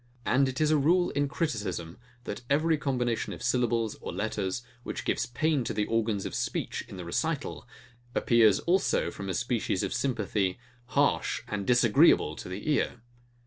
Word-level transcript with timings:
And 0.25 0.49
it 0.49 0.59
is 0.59 0.71
a 0.71 0.79
rule 0.79 1.11
in 1.11 1.27
criticism, 1.27 1.99
that 2.23 2.41
every 2.49 2.75
combination 2.75 3.33
of 3.33 3.43
syllables 3.43 3.95
or 4.01 4.11
letters, 4.11 4.63
which 4.81 5.05
gives 5.05 5.27
pain 5.27 5.63
to 5.65 5.75
the 5.75 5.85
organs 5.85 6.25
of 6.25 6.33
speech 6.33 6.83
in 6.87 6.97
the 6.97 7.05
recital, 7.05 7.67
appears 8.15 8.57
also 8.61 9.11
from 9.11 9.29
a 9.29 9.35
species 9.35 9.83
of 9.83 9.93
sympathy 9.93 10.57
harsh 10.87 11.43
and 11.47 11.67
disagreeable 11.67 12.35
to 12.37 12.49
the 12.49 12.67
ear. 12.73 13.01